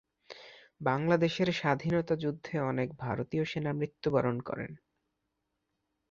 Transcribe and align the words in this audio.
বাংলাদেশের 0.81 1.49
স্বাধীনতা 1.53 2.13
যুদ্ধে 2.15 2.55
অনেক 2.71 2.89
ভারতীয় 2.97 3.43
সেনা 3.45 3.71
মৃত্যুবরণ 3.73 4.37
করেন। 4.41 4.71